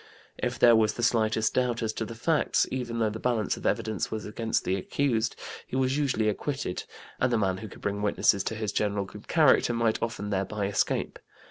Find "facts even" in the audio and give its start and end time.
2.15-2.97